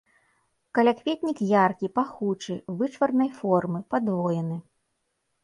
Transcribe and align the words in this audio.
Калякветнік 0.77 1.39
яркі, 1.65 1.87
пахучы, 1.99 2.57
вычварнай 2.81 3.31
формы, 3.43 3.79
падвоены. 3.97 4.57